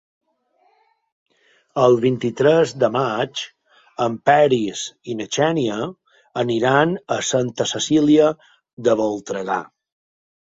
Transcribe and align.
El 1.81 1.97
vint-i-tres 2.05 2.71
de 2.83 2.89
maig 2.95 3.43
en 4.05 4.15
Peris 4.29 4.81
i 5.13 5.17
na 5.21 5.27
Xènia 5.37 5.77
aniran 6.45 6.95
a 7.19 7.19
Santa 7.29 7.69
Cecília 7.75 8.33
de 8.89 8.97
Voltregà. 9.05 9.61